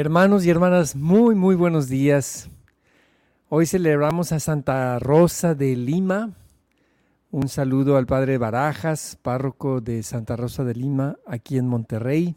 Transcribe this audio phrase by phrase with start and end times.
[0.00, 2.48] Hermanos y hermanas, muy, muy buenos días.
[3.50, 6.38] Hoy celebramos a Santa Rosa de Lima.
[7.30, 12.34] Un saludo al Padre Barajas, párroco de Santa Rosa de Lima, aquí en Monterrey.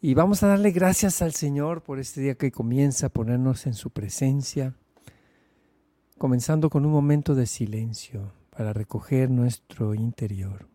[0.00, 3.74] Y vamos a darle gracias al Señor por este día que comienza a ponernos en
[3.74, 4.74] su presencia,
[6.18, 10.66] comenzando con un momento de silencio para recoger nuestro interior.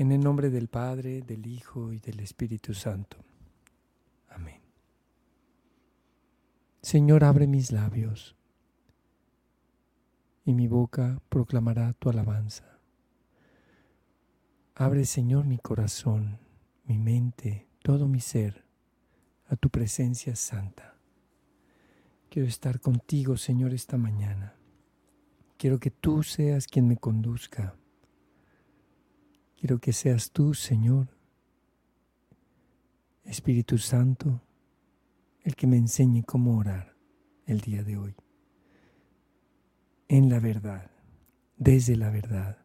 [0.00, 3.18] En el nombre del Padre, del Hijo y del Espíritu Santo.
[4.30, 4.62] Amén.
[6.80, 8.34] Señor, abre mis labios
[10.46, 12.78] y mi boca proclamará tu alabanza.
[14.74, 16.38] Abre, Señor, mi corazón,
[16.86, 18.64] mi mente, todo mi ser
[19.48, 20.94] a tu presencia santa.
[22.30, 24.54] Quiero estar contigo, Señor, esta mañana.
[25.58, 27.74] Quiero que tú seas quien me conduzca
[29.60, 31.08] Quiero que seas tú, Señor,
[33.24, 34.40] Espíritu Santo,
[35.42, 36.96] el que me enseñe cómo orar
[37.44, 38.14] el día de hoy.
[40.08, 40.90] En la verdad,
[41.58, 42.56] desde la verdad,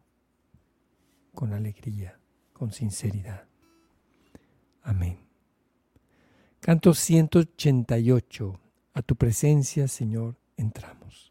[1.34, 2.18] con alegría,
[2.54, 3.46] con sinceridad.
[4.82, 5.18] Amén.
[6.60, 8.58] Canto 188.
[8.94, 11.30] A tu presencia, Señor, entramos.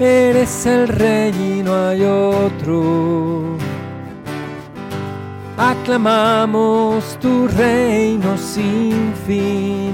[0.00, 3.56] eres el rey y no hay otro.
[5.56, 9.92] Aclamamos tu reino sin fin,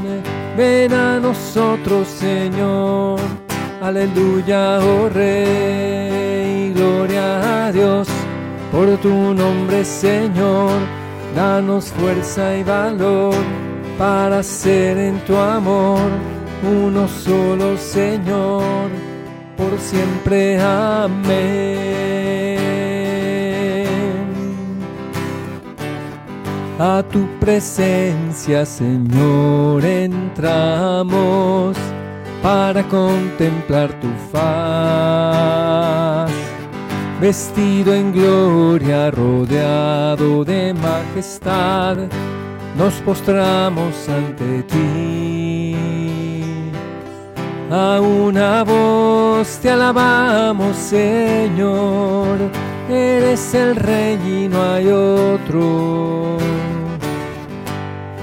[0.58, 3.18] ven a nosotros Señor,
[3.80, 8.08] aleluya, oh Rey, gloria a Dios,
[8.70, 10.72] por tu nombre Señor,
[11.34, 13.34] danos fuerza y valor
[13.96, 16.10] para ser en tu amor
[16.62, 19.13] uno solo Señor
[19.56, 20.58] por siempre.
[20.60, 21.54] Amén.
[26.78, 31.76] A tu presencia, Señor, entramos
[32.42, 34.44] para contemplar tu faz.
[37.20, 41.96] Vestido en gloria, rodeado de majestad,
[42.76, 45.63] nos postramos ante ti
[47.70, 52.38] a una voz te alabamos, Señor,
[52.88, 56.38] eres el rey y no hay otro.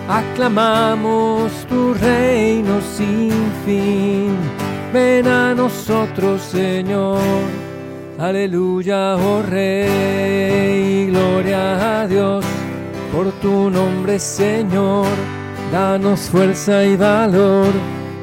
[0.07, 3.31] Aclamamos tu reino sin
[3.66, 4.35] fin,
[4.94, 7.19] ven a nosotros, Señor.
[8.19, 12.46] Aleluya, oh Rey, gloria a Dios
[13.12, 15.07] por tu nombre, Señor.
[15.72, 18.00] Danos fuerza y valor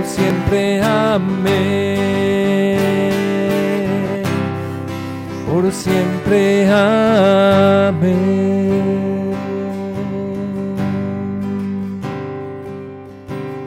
[0.00, 0.80] por siempre.
[0.82, 1.58] Amén.
[5.46, 6.68] Por siempre.
[6.70, 8.00] Amén.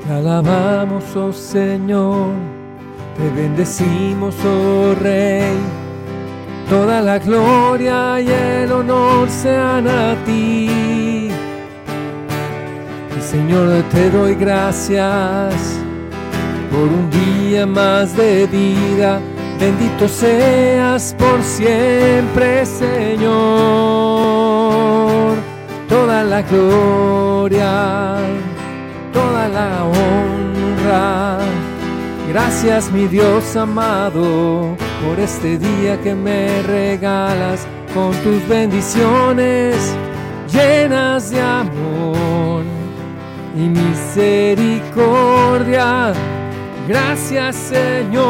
[0.06, 2.30] Te alabamos, oh Señor.
[3.18, 5.56] Te bendecimos, oh Rey.
[6.70, 11.30] Toda la gloria y el honor sean a ti.
[13.20, 15.83] Señor, te doy gracias
[16.74, 19.22] por un día más de vida.
[19.60, 23.28] Bendito seas por siempre, Señor.
[25.88, 28.16] Toda la gloria,
[29.14, 31.38] toda la honra.
[32.28, 34.76] Gracias, mi Dios amado,
[35.06, 37.68] por este día que me regalas.
[37.94, 39.76] con tus bendiciones
[40.52, 42.64] llenas de amor
[43.56, 46.12] y misericordia.
[46.88, 48.26] Gracias Señor,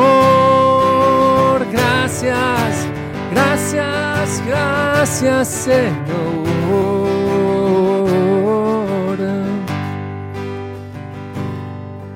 [1.72, 2.88] gracias,
[3.32, 6.44] gracias, gracias Señor.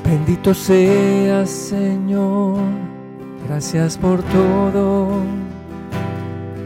[0.04, 2.60] Bendito seas Señor,
[3.48, 5.24] gracias por todo.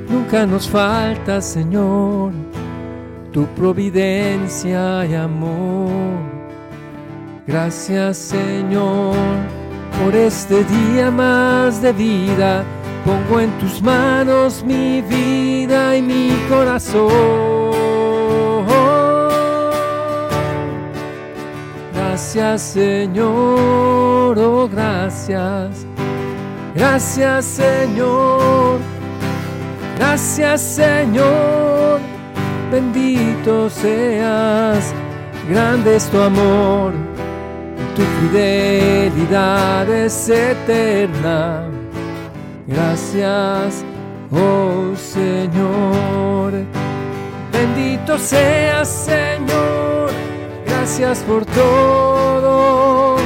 [0.10, 2.34] Nunca nos falta Señor
[3.32, 5.92] tu providencia y amor.
[7.48, 9.16] Gracias Señor
[10.04, 12.64] por este día más de vida.
[13.06, 17.12] Pongo en tus manos mi vida y mi corazón.
[21.94, 25.86] Gracias Señor, oh gracias.
[26.76, 28.80] Gracias Señor.
[29.98, 32.12] Gracias Señor
[32.72, 34.94] bendito seas,
[35.50, 36.94] grande es tu amor,
[37.96, 41.64] tu fidelidad es eterna.
[42.68, 43.84] Gracias,
[44.32, 46.54] oh Señor,
[47.52, 50.10] bendito seas Señor,
[50.66, 53.18] gracias por todo,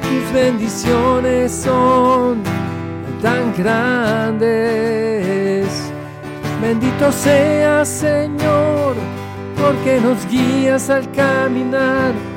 [0.00, 2.42] tus bendiciones son
[3.22, 4.94] tan grandes
[6.64, 8.96] Bendito seas Señor,
[9.60, 12.33] porque nos guías al caminar.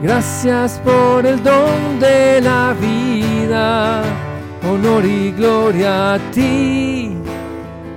[0.00, 4.02] Gracias por el don de la vida,
[4.68, 7.16] honor y gloria a ti,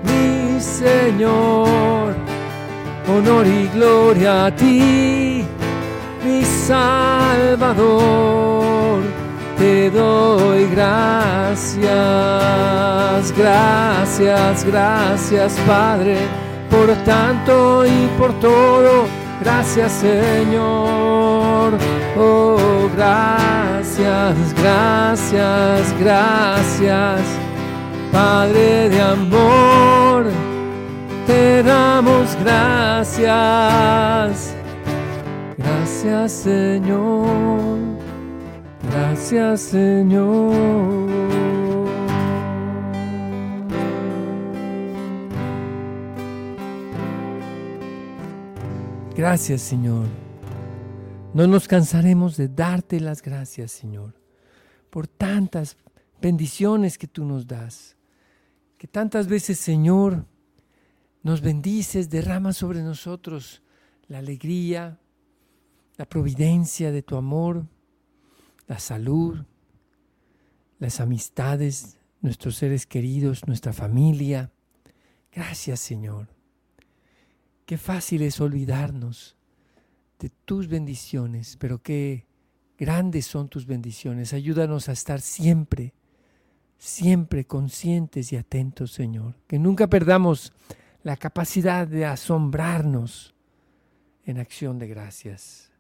[0.04, 2.16] mi Señor.
[3.08, 5.46] Honor y gloria a ti,
[6.24, 8.22] mi Salvador
[9.62, 11.88] te doy gracias,
[13.38, 16.18] gracias, gracias Padre,
[16.72, 19.21] por tanto y por todo.
[19.42, 21.74] Gracias Señor,
[22.18, 27.22] oh gracias, gracias, gracias,
[28.12, 30.26] Padre de amor,
[31.26, 33.26] te damos gracias,
[35.58, 37.92] gracias Señor.
[38.92, 41.51] Gracias Señor.
[49.22, 50.08] Gracias Señor.
[51.36, 54.16] No nos cansaremos de darte las gracias Señor
[54.90, 55.78] por tantas
[56.20, 57.96] bendiciones que tú nos das.
[58.80, 60.26] Que tantas veces Señor
[61.22, 63.62] nos bendices, derramas sobre nosotros
[64.08, 64.98] la alegría,
[65.98, 67.68] la providencia de tu amor
[68.66, 69.38] la salud,
[70.80, 74.52] las amistades, nuestros seres queridos, nuestra familia.
[75.32, 76.41] Gracias Señor.
[77.66, 79.38] Qué fácil es olvidarnos
[80.20, 82.26] de tus bendiciones, pero qué
[82.78, 84.34] grandes son tus bendiciones.
[84.34, 85.94] Ayúdanos a estar siempre,
[86.78, 89.36] siempre conscientes y atentos, Señor.
[89.48, 90.54] Que nunca perdamos
[91.04, 93.34] la capacidad de asombrarnos
[94.26, 95.72] en acción de gracias.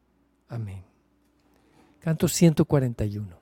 [0.47, 0.83] Amén.
[1.99, 3.40] Canto 141.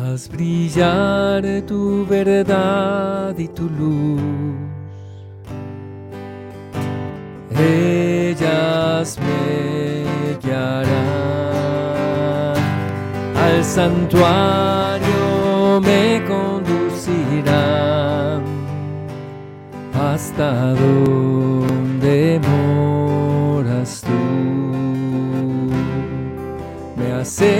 [0.00, 4.20] Haz brillar tu verdad y tu luz.
[7.50, 10.04] Ellas me
[10.40, 10.98] guiarán
[13.36, 15.18] al santuario
[15.80, 17.60] me conducirá
[19.94, 24.12] hasta donde moras tú.
[26.96, 27.57] Me acercaré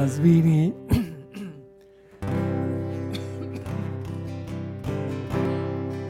[0.00, 0.72] Haz vivir.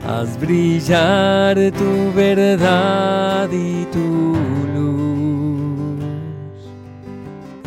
[0.07, 4.37] Haz brillar tu verdad y tu
[4.75, 6.05] luz.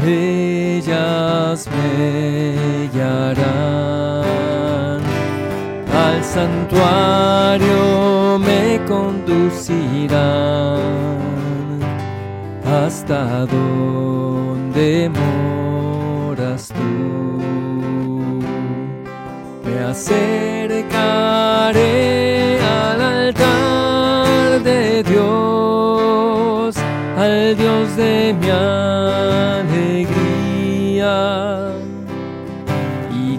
[0.05, 4.23] Ellas me guiarán
[6.05, 10.79] al santuario me conducirán
[12.65, 13.45] hasta
[15.09, 15.52] moras
[19.93, 21.79] acercaré
[22.59, 26.75] al altar de Dios,
[27.15, 30.09] al Dios de mi alegría.
[33.23, 33.37] Y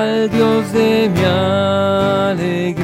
[0.00, 2.80] al Dios de mi alegría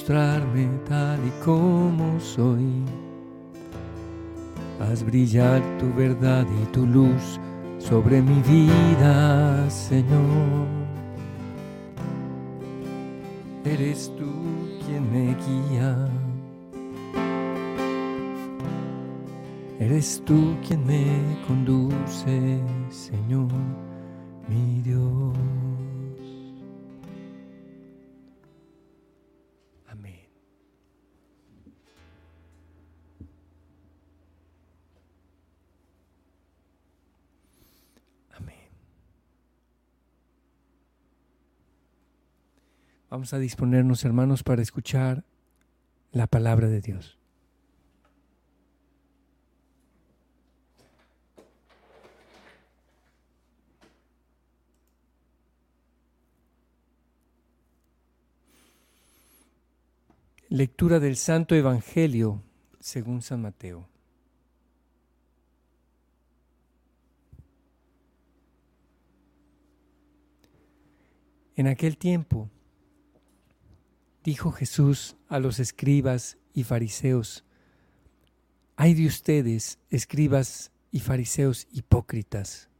[0.00, 2.84] mostrarme tal y como soy.
[4.80, 7.38] Haz brillar tu verdad y tu luz
[7.78, 10.66] sobre mi vida, Señor.
[13.66, 14.32] Eres tú
[14.86, 16.08] quien me guía.
[19.80, 21.04] Eres tú quien me
[21.46, 23.52] conduce, Señor,
[24.48, 25.36] mi Dios.
[43.10, 45.24] Vamos a disponernos, hermanos, para escuchar
[46.12, 47.18] la palabra de Dios.
[60.48, 62.44] Lectura del Santo Evangelio
[62.78, 63.88] según San Mateo.
[71.56, 72.48] En aquel tiempo
[74.24, 77.44] dijo Jesús a los escribas y fariseos,
[78.76, 82.70] Ay de ustedes, escribas y fariseos hipócritas,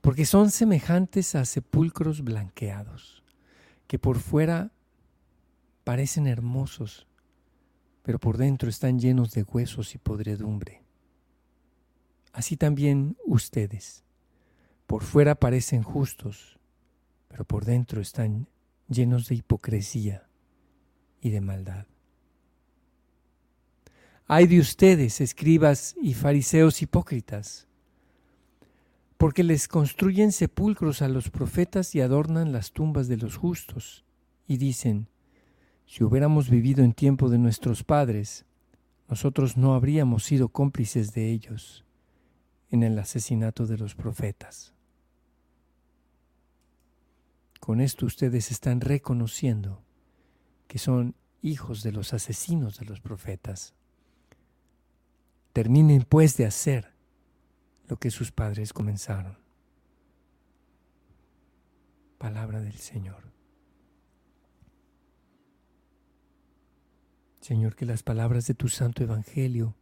[0.00, 3.24] porque son semejantes a sepulcros blanqueados,
[3.88, 4.70] que por fuera
[5.82, 7.06] parecen hermosos,
[8.02, 10.84] pero por dentro están llenos de huesos y podredumbre.
[12.32, 14.04] Así también ustedes,
[14.86, 16.60] por fuera parecen justos,
[17.26, 18.46] pero por dentro están
[18.88, 20.28] llenos de hipocresía
[21.20, 21.86] y de maldad.
[24.26, 27.68] Ay de ustedes, escribas y fariseos hipócritas,
[29.16, 34.04] porque les construyen sepulcros a los profetas y adornan las tumbas de los justos,
[34.48, 35.08] y dicen,
[35.86, 38.44] si hubiéramos vivido en tiempo de nuestros padres,
[39.08, 41.84] nosotros no habríamos sido cómplices de ellos
[42.70, 44.75] en el asesinato de los profetas.
[47.60, 49.82] Con esto ustedes están reconociendo
[50.68, 53.74] que son hijos de los asesinos de los profetas.
[55.52, 56.92] Terminen pues de hacer
[57.88, 59.38] lo que sus padres comenzaron.
[62.18, 63.32] Palabra del Señor.
[67.40, 69.76] Señor, que las palabras de tu santo Evangelio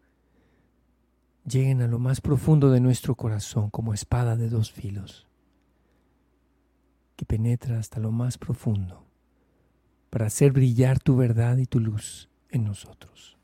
[1.47, 5.27] lleguen a lo más profundo de nuestro corazón como espada de dos filos,
[7.17, 9.05] que penetra hasta lo más profundo
[10.11, 13.37] para hacer brillar tu verdad y tu luz en nosotros.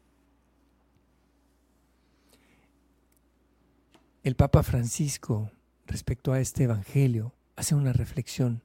[4.23, 5.51] El Papa Francisco,
[5.87, 8.63] respecto a este Evangelio, hace una reflexión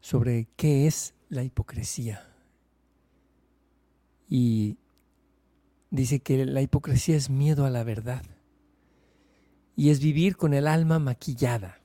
[0.00, 2.28] sobre qué es la hipocresía.
[4.28, 4.76] Y
[5.90, 8.24] dice que la hipocresía es miedo a la verdad
[9.76, 11.81] y es vivir con el alma maquillada.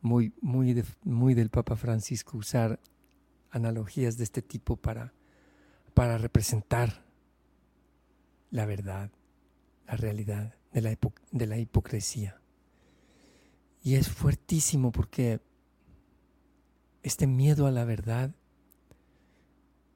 [0.00, 2.78] Muy, muy, muy del Papa Francisco usar
[3.50, 5.12] analogías de este tipo para,
[5.94, 7.04] para representar
[8.50, 9.10] la verdad,
[9.86, 10.98] la realidad de la,
[11.32, 12.40] de la hipocresía.
[13.82, 15.40] Y es fuertísimo porque
[17.02, 18.34] este miedo a la verdad,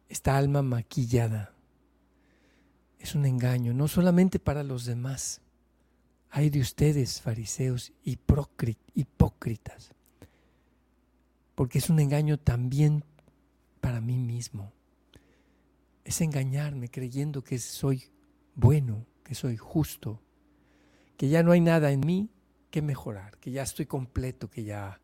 [0.08, 1.54] esta alma maquillada,
[2.98, 5.40] es un engaño, no solamente para los demás,
[6.34, 9.92] Hay de ustedes, fariseos hipócritas,
[11.54, 13.04] porque es un engaño también
[13.82, 14.72] para mí mismo.
[16.04, 18.10] Es engañarme creyendo que soy
[18.54, 20.22] bueno, que soy justo,
[21.18, 22.30] que ya no hay nada en mí
[22.70, 25.02] que mejorar, que ya estoy completo, que ya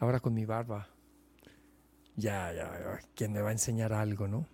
[0.00, 0.88] ahora con mi barba,
[2.16, 4.48] ya, ya, ¿quién me va a enseñar algo, no?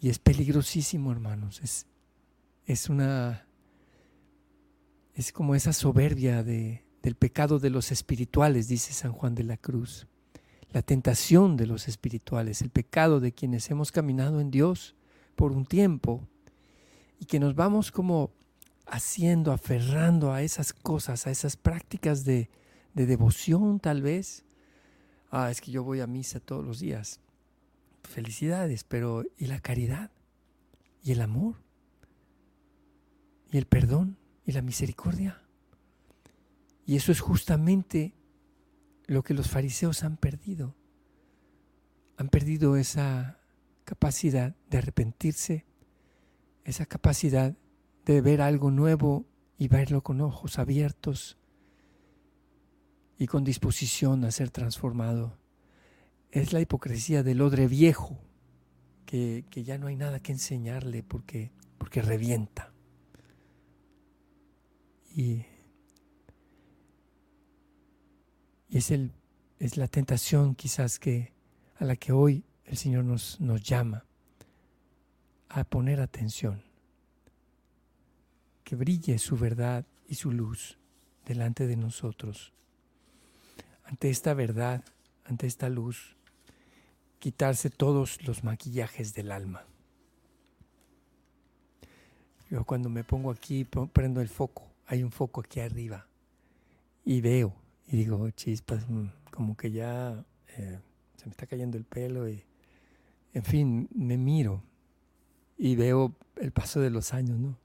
[0.00, 1.62] Y es peligrosísimo, hermanos.
[1.62, 1.86] Es,
[2.72, 3.46] es una.
[5.14, 9.56] Es como esa soberbia de, del pecado de los espirituales, dice San Juan de la
[9.56, 10.06] Cruz.
[10.72, 14.96] La tentación de los espirituales, el pecado de quienes hemos caminado en Dios
[15.36, 16.26] por un tiempo
[17.20, 18.30] y que nos vamos como
[18.86, 22.48] haciendo, aferrando a esas cosas, a esas prácticas de,
[22.94, 24.44] devoción tal vez.
[25.30, 27.20] Ah, es que yo voy a misa todos los días.
[28.02, 30.10] Felicidades, pero ¿y la caridad?
[31.02, 31.61] ¿Y el amor?
[33.52, 34.16] ¿Y el perdón?
[34.46, 35.42] ¿Y la misericordia?
[36.86, 38.14] Y eso es justamente
[39.06, 40.74] lo que los fariseos han perdido.
[42.16, 43.38] Han perdido esa
[43.84, 45.66] capacidad de arrepentirse,
[46.64, 47.54] esa capacidad
[48.06, 49.26] de ver algo nuevo
[49.58, 51.36] y verlo con ojos abiertos
[53.18, 55.36] y con disposición a ser transformado.
[56.30, 58.18] Es la hipocresía del odre viejo,
[59.04, 62.71] que, ya no hay nada que enseñarle porque, porque revienta.
[65.14, 65.44] Y,
[68.70, 69.12] es, el,
[69.58, 71.32] es la tentación quizás que,
[71.76, 74.06] a la que hoy el Señor nos, nos llama
[75.50, 76.62] a poner atención
[78.64, 80.78] que brille su verdad y su luz
[81.26, 82.54] delante de nosotros.
[83.84, 84.82] Ante esta verdad,
[85.24, 86.16] ante esta luz,
[87.18, 89.66] quitarse todos los maquillajes del alma.
[92.48, 96.06] Yo cuando me pongo aquí, prendo el foco, hay un foco aquí arriba
[97.04, 97.54] y veo
[97.86, 100.24] y digo, chispas, mm, como que ya
[100.56, 100.78] eh,
[101.16, 102.44] se me está cayendo el pelo y,
[103.34, 104.62] en fin, me miro
[105.58, 107.62] y veo el paso de los años, ¿no?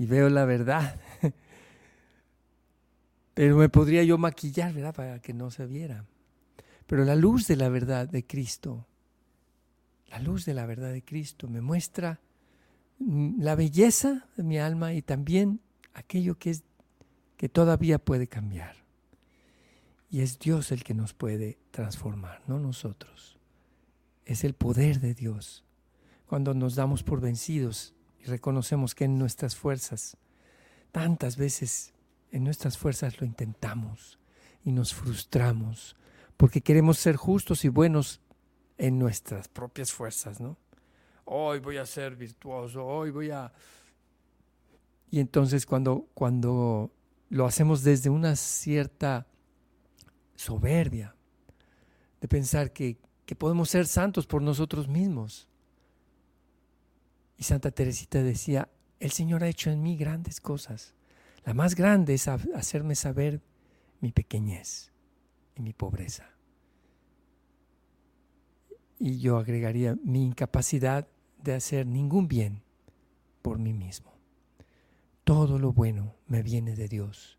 [0.00, 0.98] y veo la verdad.
[3.34, 4.94] Pero me podría yo maquillar, ¿verdad?
[4.94, 6.06] Para que no se viera.
[6.86, 8.86] Pero la luz de la verdad de Cristo,
[10.08, 12.18] la luz de la verdad de Cristo me muestra
[12.98, 15.60] mm, la belleza de mi alma y también
[15.94, 16.62] aquello que es
[17.36, 18.76] que todavía puede cambiar.
[20.10, 23.38] Y es Dios el que nos puede transformar, no nosotros.
[24.24, 25.64] Es el poder de Dios.
[26.26, 30.16] Cuando nos damos por vencidos, y reconocemos que en nuestras fuerzas,
[30.92, 31.94] tantas veces
[32.30, 34.18] en nuestras fuerzas lo intentamos
[34.64, 35.96] y nos frustramos
[36.36, 38.20] porque queremos ser justos y buenos
[38.78, 40.56] en nuestras propias fuerzas, ¿no?
[41.26, 43.52] Hoy voy a ser virtuoso, hoy voy a...
[45.10, 46.92] Y entonces cuando, cuando
[47.28, 49.26] lo hacemos desde una cierta
[50.36, 51.16] soberbia,
[52.20, 55.48] de pensar que, que podemos ser santos por nosotros mismos,
[57.36, 58.68] y Santa Teresita decía,
[58.98, 60.94] el Señor ha hecho en mí grandes cosas.
[61.44, 63.40] La más grande es hacerme saber
[64.00, 64.92] mi pequeñez
[65.56, 66.28] y mi pobreza.
[68.98, 71.08] Y yo agregaría mi incapacidad
[71.42, 72.62] de hacer ningún bien
[73.40, 74.19] por mí mismo.
[75.30, 77.38] Todo lo bueno me viene de Dios.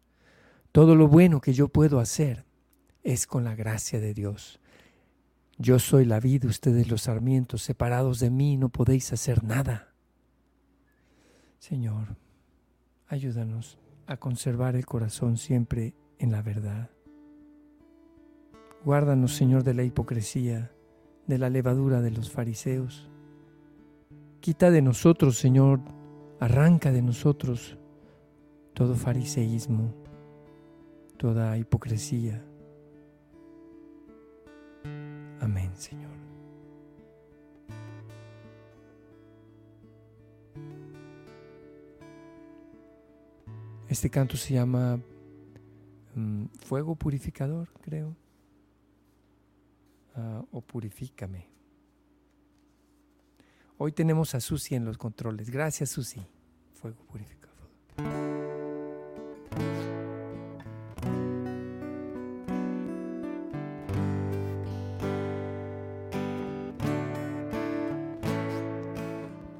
[0.72, 2.46] Todo lo bueno que yo puedo hacer
[3.04, 4.62] es con la gracia de Dios.
[5.58, 9.94] Yo soy la vida, ustedes los sarmientos, separados de mí no podéis hacer nada.
[11.60, 12.16] Señor,
[13.10, 13.78] ayúdanos
[14.08, 16.92] a conservar el corazón siempre en la verdad.
[18.86, 20.72] Guárdanos, Señor, de la hipocresía,
[21.28, 23.10] de la levadura de los fariseos.
[24.40, 25.82] Quita de nosotros, Señor,
[26.40, 27.78] arranca de nosotros
[28.74, 29.94] todo fariseísmo,
[31.18, 32.44] toda hipocresía.
[35.40, 36.12] Amén, Señor.
[43.92, 45.02] Este canto se llama
[46.16, 48.16] mm, Fuego Purificador, creo.
[50.16, 51.50] Ah, o Purifícame.
[53.78, 55.50] Hoy tenemos a Susi en los controles.
[55.50, 56.26] Gracias, Susi.
[56.76, 58.31] Fuego Purificador.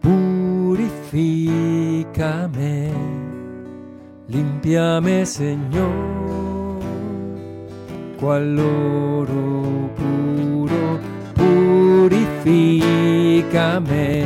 [0.02, 2.92] Purifícame
[4.32, 6.80] Límpiame, Señor,
[8.18, 11.00] cual oro puro,
[11.36, 14.24] purifícame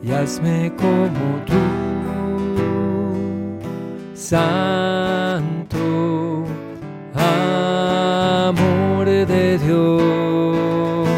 [0.00, 1.77] y hazme como tú.
[4.28, 5.78] Santo,
[7.14, 11.08] amor de Dios,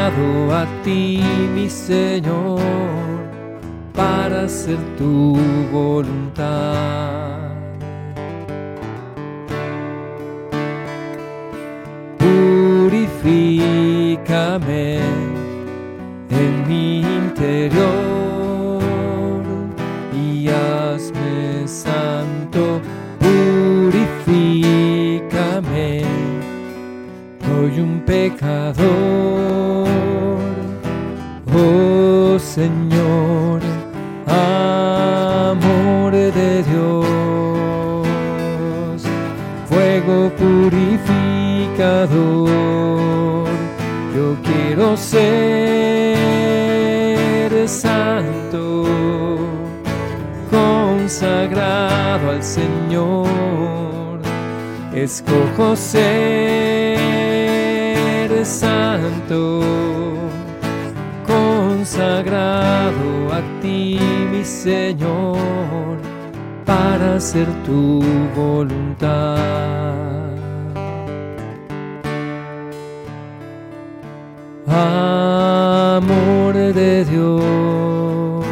[0.05, 1.21] a ti,
[1.55, 2.59] mi Señor,
[3.93, 5.37] para hacer tu
[5.71, 7.53] voluntad.
[12.17, 12.99] Purifícame
[16.29, 18.81] en mi interior
[20.13, 22.81] y hazme santo.
[23.19, 24.03] Purifícame
[27.63, 29.32] soy un pecador.
[44.93, 46.17] Quiero ser
[47.67, 48.85] santo,
[50.51, 53.29] consagrado al Señor.
[54.93, 56.99] Escojo ser
[58.45, 59.61] santo,
[61.25, 63.97] consagrado a ti,
[64.31, 65.97] mi Señor,
[66.65, 68.03] para hacer tu
[68.35, 70.12] voluntad.
[74.75, 78.43] Amor de Dios,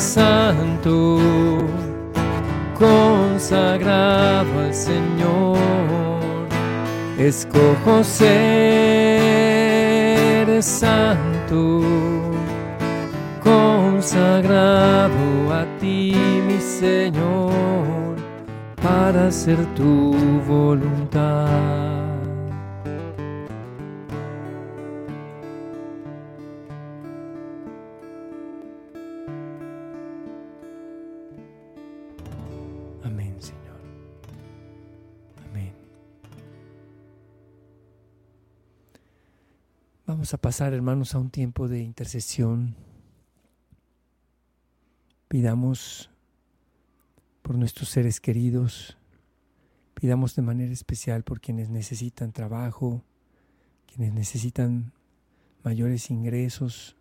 [0.00, 1.20] santo,
[2.78, 5.58] consagrado al Señor.
[7.18, 8.22] Escojo ser
[10.62, 11.82] santo,
[13.42, 15.29] consagrado
[16.80, 18.16] Señor,
[18.82, 20.14] para hacer tu
[20.48, 21.46] voluntad.
[33.04, 33.76] Amén, Señor.
[35.50, 35.74] Amén.
[40.06, 42.74] Vamos a pasar, hermanos, a un tiempo de intercesión.
[45.28, 46.09] Pidamos
[47.50, 48.96] por nuestros seres queridos.
[49.94, 53.02] Pidamos de manera especial por quienes necesitan trabajo,
[53.92, 54.92] quienes necesitan
[55.64, 56.94] mayores ingresos.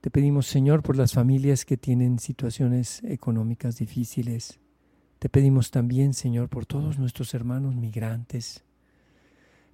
[0.00, 4.60] Te pedimos, Señor, por las familias que tienen situaciones económicas difíciles.
[5.18, 8.62] Te pedimos también, Señor, por todos nuestros hermanos migrantes.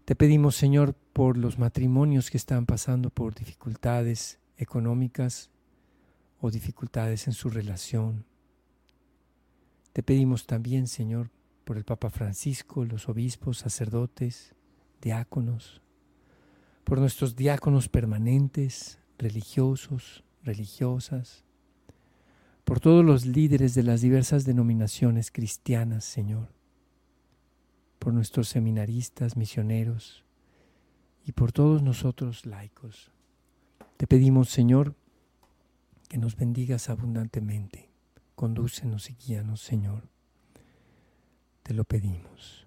[0.07, 5.51] Te pedimos, Señor, por los matrimonios que están pasando por dificultades económicas
[6.41, 8.25] o dificultades en su relación.
[9.95, 11.31] Te pedimos también, Señor,
[11.65, 14.53] por el Papa Francisco, los obispos, sacerdotes,
[15.01, 15.83] diáconos,
[16.83, 21.45] por nuestros diáconos permanentes, religiosos, religiosas,
[22.65, 26.49] por todos los líderes de las diversas denominaciones cristianas, Señor,
[28.01, 30.25] por nuestros seminaristas, misioneros
[31.25, 33.13] y por todos nosotros laicos.
[33.97, 34.97] Te pedimos, Señor,
[36.09, 37.94] que nos bendigas abundantemente.
[38.35, 40.09] Condúcenos y guíanos, Señor.
[41.63, 42.67] Te lo pedimos.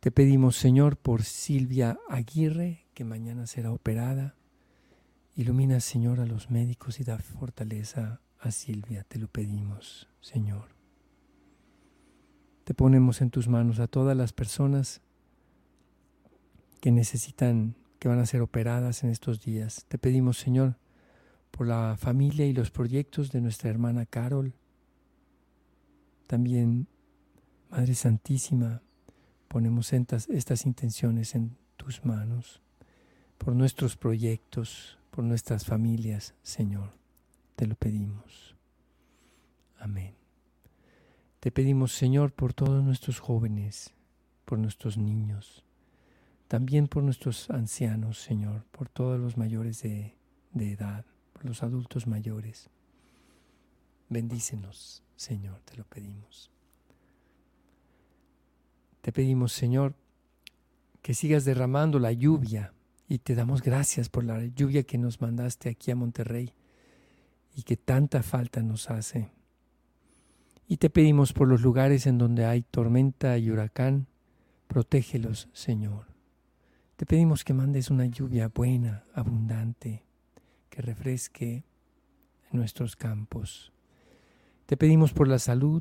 [0.00, 4.34] Te pedimos, Señor, por Silvia Aguirre, que mañana será operada.
[5.34, 9.04] Ilumina, Señor, a los médicos y da fortaleza a Silvia.
[9.04, 10.68] Te lo pedimos, Señor.
[12.64, 15.00] Te ponemos en tus manos a todas las personas
[16.80, 19.86] que necesitan, que van a ser operadas en estos días.
[19.88, 20.76] Te pedimos, Señor,
[21.56, 24.54] por la familia y los proyectos de nuestra hermana Carol.
[26.26, 26.88] También,
[27.70, 28.82] Madre Santísima,
[29.46, 32.60] ponemos estas, estas intenciones en tus manos,
[33.38, 36.90] por nuestros proyectos, por nuestras familias, Señor.
[37.54, 38.56] Te lo pedimos.
[39.78, 40.16] Amén.
[41.38, 43.94] Te pedimos, Señor, por todos nuestros jóvenes,
[44.44, 45.64] por nuestros niños,
[46.48, 50.16] también por nuestros ancianos, Señor, por todos los mayores de,
[50.52, 51.04] de edad,
[51.44, 52.70] los adultos mayores.
[54.08, 56.50] Bendícenos, Señor, te lo pedimos.
[59.00, 59.94] Te pedimos, Señor,
[61.02, 62.72] que sigas derramando la lluvia
[63.08, 66.52] y te damos gracias por la lluvia que nos mandaste aquí a Monterrey.
[67.56, 69.30] y que tanta falta nos hace.
[70.66, 74.08] Y te pedimos por los lugares en donde hay tormenta y huracán,
[74.66, 76.06] protégelos, Señor.
[76.96, 80.03] Te pedimos que mandes una lluvia buena, abundante,
[80.74, 81.62] que refresque
[82.50, 83.72] nuestros campos.
[84.66, 85.80] Te pedimos por la salud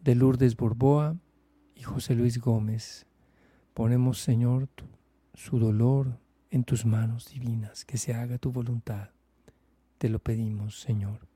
[0.00, 1.18] de Lourdes Borboa
[1.74, 3.04] y José Luis Gómez.
[3.74, 4.70] Ponemos, Señor,
[5.34, 6.18] su dolor
[6.50, 9.10] en tus manos divinas, que se haga tu voluntad.
[9.98, 11.28] Te lo pedimos, Señor.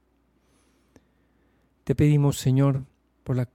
[1.84, 2.86] Te pedimos, Señor,
[3.24, 3.50] por, la,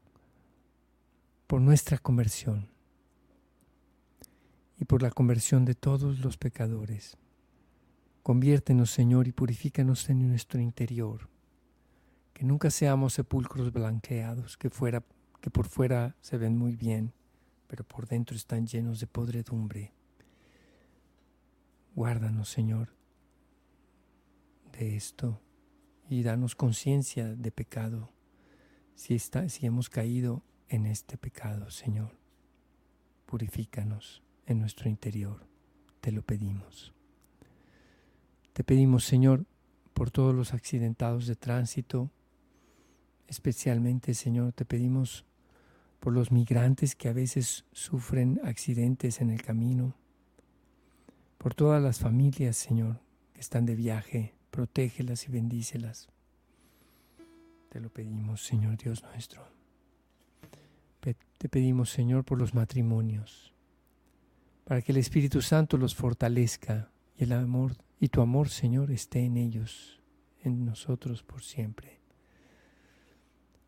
[1.47, 2.69] por nuestra conversión
[4.77, 7.17] y por la conversión de todos los pecadores.
[8.23, 11.27] Conviértenos, Señor, y purifícanos en nuestro interior.
[12.33, 15.03] Que nunca seamos sepulcros blanqueados, que, fuera,
[15.41, 17.11] que por fuera se ven muy bien,
[17.67, 19.91] pero por dentro están llenos de podredumbre.
[21.95, 22.95] Guárdanos, Señor,
[24.71, 25.41] de esto
[26.09, 28.13] y danos conciencia de pecado
[28.95, 32.17] si, si hemos caído en este pecado, Señor.
[33.25, 35.45] Purifícanos en nuestro interior,
[35.99, 36.93] te lo pedimos.
[38.53, 39.45] Te pedimos, Señor,
[39.95, 42.11] por todos los accidentados de tránsito,
[43.27, 45.25] especialmente, Señor, te pedimos
[45.99, 49.95] por los migrantes que a veces sufren accidentes en el camino,
[51.39, 52.99] por todas las familias, Señor,
[53.33, 56.09] que están de viaje, protégelas y bendícelas.
[57.69, 59.47] Te lo pedimos, Señor Dios nuestro.
[60.99, 63.51] Te pedimos, Señor, por los matrimonios,
[64.63, 69.19] para que el Espíritu Santo los fortalezca y el amor y tu amor, Señor, esté
[69.19, 70.01] en ellos,
[70.41, 71.99] en nosotros por siempre.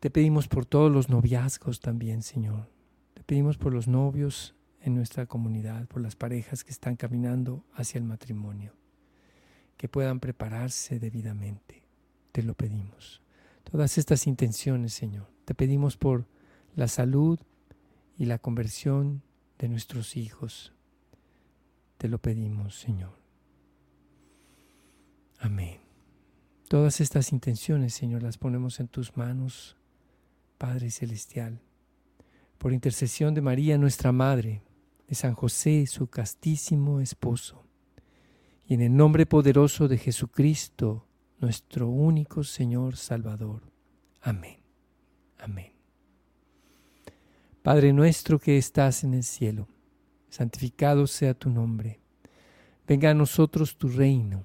[0.00, 2.68] Te pedimos por todos los noviazgos también, Señor.
[3.14, 7.98] Te pedimos por los novios en nuestra comunidad, por las parejas que están caminando hacia
[7.98, 8.74] el matrimonio,
[9.76, 11.82] que puedan prepararse debidamente.
[12.32, 13.22] Te lo pedimos
[13.70, 15.28] todas estas intenciones, Señor.
[15.44, 16.26] Te pedimos por
[16.74, 17.38] la salud
[18.16, 19.22] y la conversión
[19.58, 20.72] de nuestros hijos.
[21.98, 23.25] Te lo pedimos, Señor.
[25.38, 25.80] Amén.
[26.68, 29.76] Todas estas intenciones, Señor, las ponemos en tus manos,
[30.58, 31.60] Padre Celestial.
[32.58, 34.62] Por intercesión de María, nuestra Madre,
[35.06, 37.64] de San José, su castísimo esposo,
[38.66, 41.06] y en el nombre poderoso de Jesucristo,
[41.38, 43.62] nuestro único Señor Salvador.
[44.22, 44.58] Amén.
[45.38, 45.72] Amén.
[47.62, 49.68] Padre nuestro que estás en el cielo,
[50.28, 52.00] santificado sea tu nombre.
[52.86, 54.44] Venga a nosotros tu reino.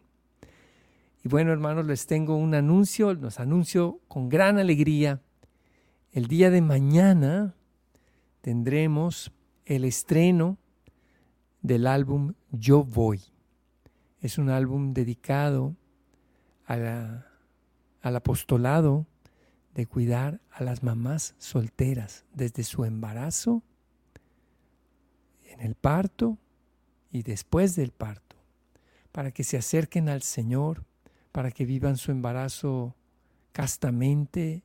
[1.23, 5.21] Y bueno, hermanos, les tengo un anuncio, los anuncio con gran alegría.
[6.11, 7.55] El día de mañana
[8.41, 9.31] tendremos
[9.65, 10.57] el estreno
[11.61, 13.21] del álbum Yo Voy.
[14.19, 15.75] Es un álbum dedicado
[16.65, 17.23] al
[18.01, 19.05] apostolado
[19.75, 23.61] de cuidar a las mamás solteras desde su embarazo,
[25.45, 26.37] en el parto
[27.11, 28.37] y después del parto,
[29.11, 30.83] para que se acerquen al Señor,
[31.31, 32.95] para que vivan su embarazo
[33.51, 34.63] castamente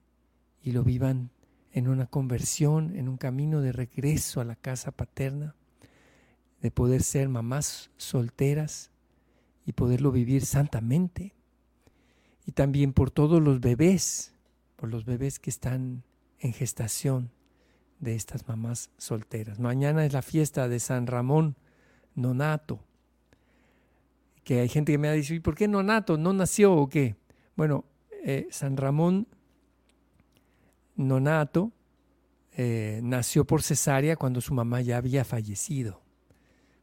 [0.62, 1.30] y lo vivan
[1.72, 5.54] en una conversión, en un camino de regreso a la casa paterna,
[6.60, 8.90] de poder ser mamás solteras
[9.66, 11.36] y poderlo vivir santamente
[12.46, 14.32] y también por todos los bebés,
[14.76, 16.04] por los bebés que están
[16.38, 17.32] en gestación
[17.98, 19.58] de estas mamás solteras.
[19.58, 21.56] Mañana es la fiesta de San Ramón
[22.14, 22.85] Nonato,
[24.46, 26.16] que hay gente que me ha dicho, ¿y por qué Nonato?
[26.16, 27.16] ¿No nació o qué?
[27.56, 27.84] Bueno,
[28.22, 29.26] eh, San Ramón
[30.94, 31.72] Nonato
[32.52, 36.00] eh, nació por cesárea cuando su mamá ya había fallecido.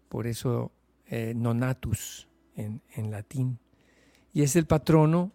[0.10, 0.74] Por eso
[1.06, 3.60] eh, Nonatus en, latín.
[4.34, 5.32] Y es el patrono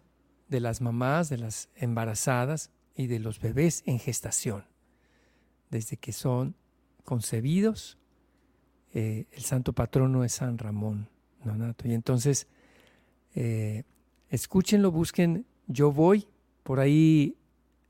[0.49, 4.65] de las mamás, de las embarazadas y de los bebés en gestación,
[5.71, 6.55] desde que son
[7.05, 7.97] concebidos.
[8.93, 11.09] El santo patrono es San Ramón
[11.43, 11.87] Nonato.
[11.87, 12.47] Y entonces,
[13.35, 13.83] eh,
[14.29, 16.27] escúchenlo, busquen Yo Voy.
[16.63, 17.37] Por ahí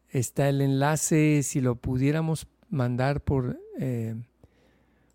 [0.10, 4.16] está el enlace, si lo pudiéramos mandar por, eh,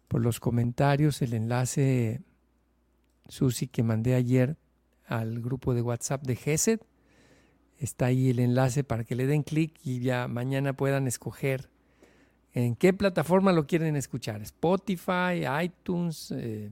[0.09, 2.21] por los comentarios, el enlace,
[3.29, 4.57] Susi, que mandé ayer
[5.07, 6.81] al grupo de WhatsApp de GESED.
[7.79, 11.69] Está ahí el enlace para que le den clic y ya mañana puedan escoger
[12.53, 14.41] en qué plataforma lo quieren escuchar.
[14.43, 16.71] Spotify, iTunes, eh,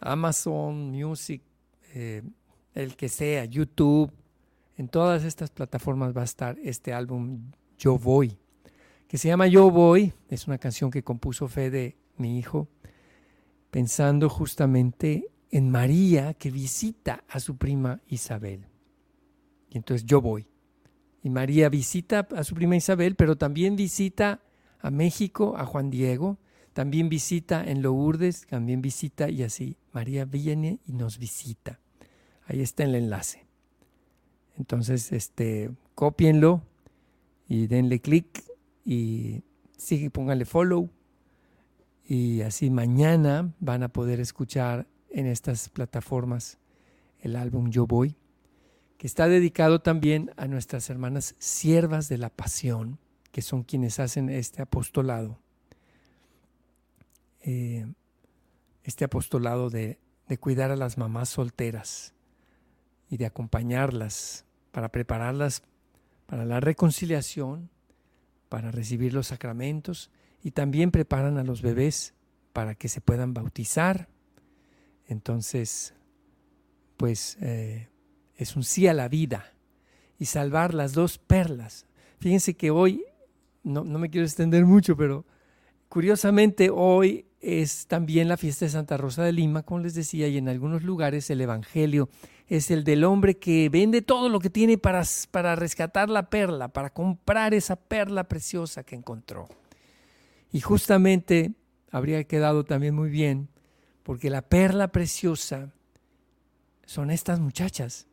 [0.00, 1.42] Amazon Music,
[1.94, 2.22] eh,
[2.74, 4.12] el que sea, YouTube.
[4.76, 8.38] En todas estas plataformas va a estar este álbum Yo Voy,
[9.08, 10.12] que se llama Yo Voy.
[10.28, 12.68] Es una canción que compuso Fede, mi hijo,
[13.70, 18.66] pensando justamente en María que visita a su prima Isabel.
[19.70, 20.46] Y entonces yo voy.
[21.22, 24.40] Y María visita a su prima Isabel, pero también visita
[24.80, 26.38] a México, a Juan Diego,
[26.78, 29.76] también visita en Lourdes, también visita y así.
[29.90, 31.80] María viene y nos visita.
[32.46, 33.48] Ahí está el enlace.
[34.56, 36.62] Entonces, este, cópienlo
[37.48, 38.44] y denle clic
[38.84, 39.42] y
[39.76, 40.88] sigue, pónganle follow.
[42.06, 46.58] Y así mañana van a poder escuchar en estas plataformas
[47.18, 48.14] el álbum Yo Voy,
[48.98, 53.00] que está dedicado también a nuestras hermanas siervas de la pasión,
[53.32, 55.40] que son quienes hacen este apostolado,
[57.48, 57.86] eh,
[58.82, 62.14] este apostolado de, de cuidar a las mamás solteras
[63.08, 65.62] y de acompañarlas para prepararlas
[66.26, 67.70] para la reconciliación,
[68.50, 70.10] para recibir los sacramentos
[70.42, 72.14] y también preparan a los bebés
[72.52, 74.08] para que se puedan bautizar
[75.08, 75.94] entonces,
[76.98, 77.88] pues eh,
[78.36, 79.54] es un sí a la vida
[80.18, 81.86] y salvar las dos perlas.
[82.20, 83.04] Fíjense que hoy,
[83.62, 85.24] no, no me quiero extender mucho, pero
[85.88, 90.38] curiosamente hoy es también la fiesta de Santa Rosa de Lima, como les decía, y
[90.38, 92.08] en algunos lugares el Evangelio
[92.48, 96.68] es el del hombre que vende todo lo que tiene para, para rescatar la perla,
[96.68, 99.48] para comprar esa perla preciosa que encontró.
[100.50, 101.52] Y justamente
[101.90, 103.48] habría quedado también muy bien
[104.02, 105.70] porque la perla preciosa
[106.86, 108.06] son estas muchachas.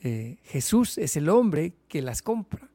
[0.00, 2.70] Eh, Jesús es el hombre que las compra.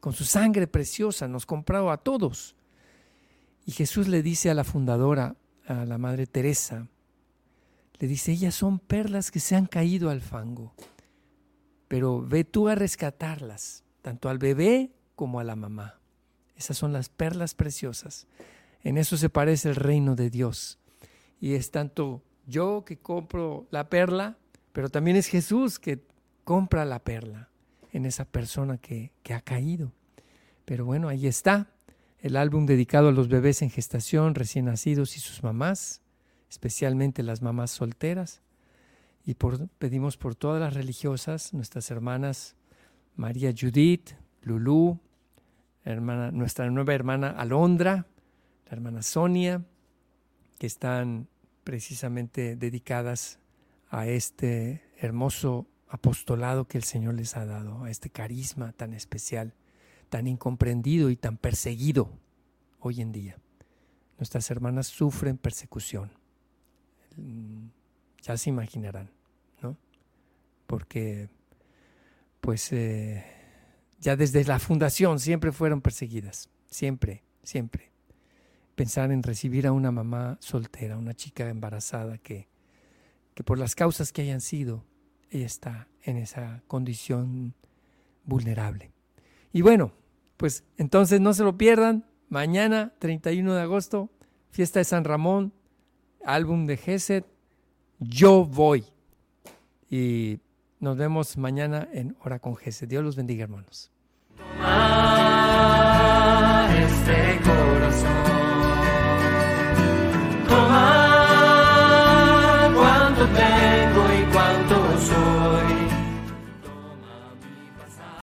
[0.00, 2.56] Con su sangre preciosa nos comprado a todos.
[3.70, 6.88] Y Jesús le dice a la fundadora, a la Madre Teresa,
[8.00, 10.74] le dice, ellas son perlas que se han caído al fango,
[11.86, 16.00] pero ve tú a rescatarlas, tanto al bebé como a la mamá.
[16.56, 18.26] Esas son las perlas preciosas.
[18.82, 20.80] En eso se parece el reino de Dios
[21.40, 24.36] y es tanto yo que compro la perla,
[24.72, 26.02] pero también es Jesús que
[26.42, 27.50] compra la perla
[27.92, 29.92] en esa persona que, ha caído.
[30.64, 31.70] Pero bueno, ahí está
[32.22, 36.02] el álbum dedicado a los bebés en gestación, recién nacidos y sus mamás,
[36.50, 38.42] especialmente las mamás solteras.
[39.24, 39.36] Y
[39.78, 42.56] pedimos por todas las religiosas, nuestras hermanas
[43.16, 44.10] María Judith,
[44.42, 44.98] Lulú,
[45.84, 48.06] hermana, nuestra nueva hermana Alondra,
[48.66, 49.64] la hermana Sonia,
[50.58, 51.28] que están
[51.64, 53.38] precisamente dedicadas
[53.88, 59.54] a este hermoso apostolado que el Señor les ha dado, a este carisma tan especial,
[60.10, 62.10] tan incomprendido y tan perseguido
[62.80, 63.38] hoy en día.
[64.18, 66.12] Nuestras hermanas sufren persecución.
[67.16, 67.68] Mm,
[68.20, 69.10] ya se imaginarán,
[69.62, 69.78] ¿no?
[70.66, 71.30] Porque,
[72.42, 73.24] pues, eh,
[73.98, 77.90] ya desde la fundación siempre fueron perseguidas, siempre, siempre
[78.80, 82.48] pensar en recibir a una mamá soltera, una chica embarazada que,
[83.34, 84.86] que por las causas que hayan sido,
[85.28, 87.54] ella está en esa condición
[88.24, 88.90] vulnerable.
[89.52, 89.92] Y bueno,
[90.40, 92.06] pues entonces no se lo pierdan.
[92.30, 94.08] Mañana, 31 de agosto,
[94.48, 95.52] fiesta de San Ramón,
[96.24, 97.26] álbum de Geset,
[97.98, 98.86] Yo Voy.
[99.90, 100.40] Y
[100.78, 102.88] nos vemos mañana en Hora con Geset.
[102.88, 103.90] Dios los bendiga, hermanos.